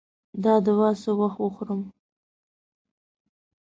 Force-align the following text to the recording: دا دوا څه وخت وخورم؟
دا 0.43 0.53
دوا 0.67 0.89
څه 1.01 1.11
وخت 1.19 1.39
وخورم؟ 1.41 1.81